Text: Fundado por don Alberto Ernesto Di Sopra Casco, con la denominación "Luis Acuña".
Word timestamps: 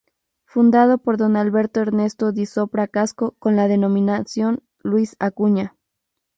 Fundado 0.45 0.97
por 0.97 1.17
don 1.17 1.35
Alberto 1.37 1.79
Ernesto 1.79 2.31
Di 2.31 2.47
Sopra 2.47 2.87
Casco, 2.87 3.35
con 3.37 3.55
la 3.55 3.67
denominación 3.67 4.63
"Luis 4.79 5.15
Acuña". 5.19 5.75